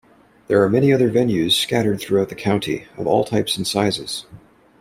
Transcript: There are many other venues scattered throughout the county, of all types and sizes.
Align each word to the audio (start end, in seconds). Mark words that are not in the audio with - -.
There 0.47 0.63
are 0.63 0.67
many 0.67 0.91
other 0.91 1.11
venues 1.11 1.51
scattered 1.51 2.01
throughout 2.01 2.29
the 2.29 2.33
county, 2.33 2.87
of 2.97 3.05
all 3.05 3.23
types 3.23 3.55
and 3.55 3.67
sizes. 3.67 4.25